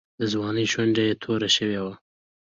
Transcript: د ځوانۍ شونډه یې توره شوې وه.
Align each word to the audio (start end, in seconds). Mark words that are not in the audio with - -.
د 0.19 0.21
ځوانۍ 0.33 0.65
شونډه 0.73 1.01
یې 1.07 1.13
توره 1.21 1.49
شوې 1.55 1.79
وه. 1.85 1.93